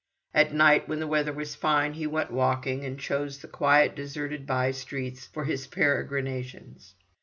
At 0.33 0.51
night, 0.51 0.89
when 0.89 0.99
the 0.99 1.05
weather 1.05 1.31
was 1.31 1.53
fine, 1.53 1.93
he 1.93 2.07
went 2.07 2.31
walking, 2.31 2.83
and 2.83 2.99
chose 2.99 3.37
the 3.37 3.47
quiet, 3.47 3.95
deserted 3.95 4.47
bye 4.47 4.71
streets 4.71 5.27
for 5.27 5.43
his 5.45 5.67
peregrinations. 5.67 6.95